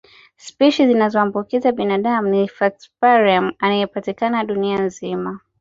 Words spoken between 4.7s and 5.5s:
nzima